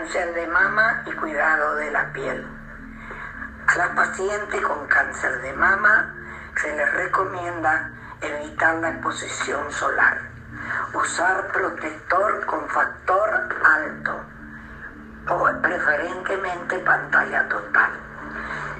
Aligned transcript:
cáncer 0.00 0.32
de 0.32 0.46
mama 0.46 1.02
y 1.04 1.12
cuidado 1.12 1.74
de 1.74 1.90
la 1.90 2.10
piel. 2.14 2.46
A 3.66 3.76
las 3.76 3.88
pacientes 3.90 4.60
con 4.62 4.86
cáncer 4.86 5.42
de 5.42 5.52
mama 5.52 6.14
se 6.56 6.74
les 6.74 6.94
recomienda 6.94 7.90
evitar 8.22 8.76
la 8.76 8.90
exposición 8.92 9.70
solar, 9.70 10.22
usar 10.94 11.48
protector 11.52 12.46
con 12.46 12.66
factor 12.70 13.48
alto 13.62 14.24
o 15.28 15.60
preferentemente 15.60 16.78
pantalla 16.78 17.46
total, 17.50 17.90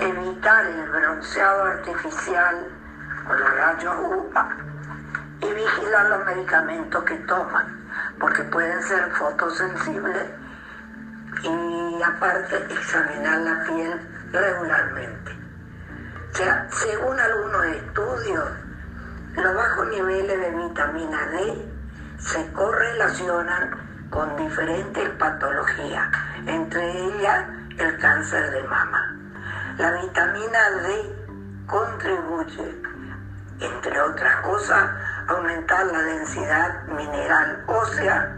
evitar 0.00 0.66
el 0.66 0.90
bronceado 0.90 1.64
artificial 1.64 2.68
con 3.26 3.40
los 3.40 3.56
rayos 3.56 3.94
UVA 4.00 4.48
y 5.40 5.52
vigilar 5.54 6.10
los 6.10 6.26
medicamentos 6.26 7.04
que 7.04 7.16
toman, 7.20 7.88
porque 8.20 8.42
pueden 8.42 8.82
ser 8.82 9.10
fotosensibles 9.12 10.45
y 11.50 12.02
aparte 12.02 12.56
examinar 12.56 13.38
la 13.40 13.64
piel 13.64 14.00
regularmente. 14.32 15.36
Según 16.70 17.18
algunos 17.18 17.64
estudios, 17.66 18.50
los 19.36 19.54
bajos 19.54 19.88
niveles 19.88 20.40
de 20.40 20.50
vitamina 20.50 21.26
D 21.28 21.72
se 22.18 22.52
correlacionan 22.52 24.08
con 24.10 24.36
diferentes 24.36 25.08
patologías, 25.10 26.08
entre 26.46 26.90
ellas 26.90 27.44
el 27.78 27.98
cáncer 27.98 28.50
de 28.50 28.62
mama. 28.64 29.16
La 29.78 29.92
vitamina 29.92 30.70
D 30.82 31.14
contribuye, 31.66 32.82
entre 33.60 34.00
otras 34.00 34.36
cosas, 34.42 34.90
a 35.28 35.32
aumentar 35.32 35.86
la 35.86 36.02
densidad 36.02 36.84
mineral 36.88 37.64
ósea, 37.66 38.36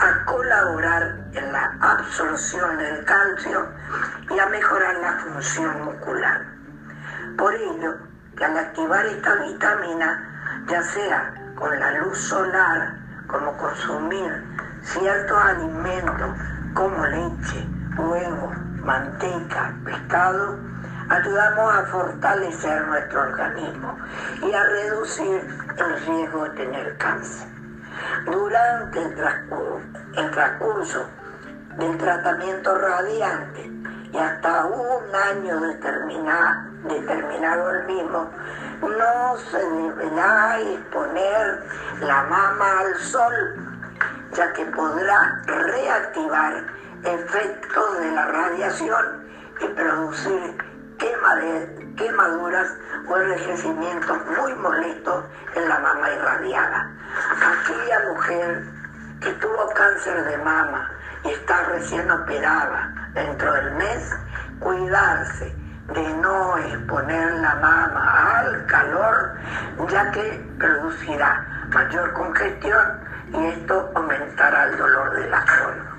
a 0.00 0.24
colaborar 0.24 1.18
en 1.32 1.52
la 1.52 1.76
absorción 1.80 2.78
del 2.78 3.04
calcio 3.04 3.68
y 4.30 4.38
a 4.38 4.46
mejorar 4.46 4.96
la 4.96 5.12
función 5.18 5.84
muscular. 5.84 6.46
Por 7.36 7.54
ello, 7.54 7.96
que 8.36 8.44
al 8.44 8.56
activar 8.56 9.06
esta 9.06 9.34
vitamina, 9.36 10.64
ya 10.66 10.82
sea 10.82 11.34
con 11.56 11.78
la 11.78 11.98
luz 11.98 12.18
solar, 12.18 12.94
como 13.26 13.56
consumir 13.56 14.44
ciertos 14.82 15.38
alimentos 15.38 16.36
como 16.74 17.06
leche, 17.06 17.66
huevo, 17.96 18.52
manteca, 18.82 19.74
pescado, 19.84 20.58
ayudamos 21.08 21.74
a 21.74 21.86
fortalecer 21.86 22.86
nuestro 22.86 23.22
organismo 23.22 23.98
y 24.42 24.52
a 24.52 24.64
reducir 24.64 25.46
el 25.76 26.06
riesgo 26.06 26.44
de 26.44 26.50
tener 26.50 26.96
cáncer. 26.98 27.61
Durante 28.24 29.00
el 29.00 30.30
transcurso, 30.30 31.06
del 31.78 31.96
tratamiento 31.98 32.74
radiante 32.76 33.70
y 34.12 34.16
hasta 34.16 34.66
un 34.66 35.14
año 35.14 35.60
determinado 36.84 37.70
el 37.70 37.84
mismo, 37.86 38.30
no 38.82 39.36
se 39.50 39.58
deberá 39.58 40.60
exponer 40.60 41.64
la 42.00 42.22
mama 42.24 42.80
al 42.80 42.94
sol, 42.96 43.32
ya 44.34 44.52
que 44.52 44.66
podrá 44.66 45.42
reactivar 45.46 46.64
efectos 47.04 48.00
de 48.00 48.12
la 48.12 48.26
radiación 48.26 49.26
y 49.60 49.66
producir 49.68 50.58
quemaduras 51.96 52.68
o 53.08 53.16
envejecimientos 53.16 54.18
muy 54.38 54.54
molestos 54.54 55.24
en 55.54 55.68
la 55.68 55.78
mama 55.78 56.10
irradiada. 56.10 56.90
Aquella 57.36 58.00
mujer 58.12 58.64
que 59.20 59.30
tuvo 59.34 59.68
cáncer 59.74 60.24
de 60.24 60.36
mama 60.38 60.90
y 61.24 61.28
está 61.30 61.64
recién 61.64 62.10
operada 62.10 63.10
dentro 63.14 63.52
del 63.52 63.72
mes, 63.72 64.16
cuidarse 64.60 65.54
de 65.94 66.08
no 66.14 66.58
exponer 66.58 67.32
la 67.34 67.54
mama 67.56 68.38
al 68.38 68.66
calor, 68.66 69.34
ya 69.88 70.10
que 70.12 70.44
producirá 70.58 71.66
mayor 71.68 72.12
congestión 72.12 73.00
y 73.32 73.46
esto 73.46 73.90
aumentará 73.94 74.64
el 74.64 74.78
dolor 74.78 75.16
de 75.16 75.30
la 75.30 75.46
zona. 75.46 75.91